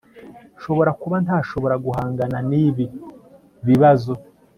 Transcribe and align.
nshobora 0.57 0.91
kuba 1.01 1.17
ntashobora 1.25 1.75
guhangana 1.85 2.37
nibi 2.49 2.85
bibazo 3.67 4.13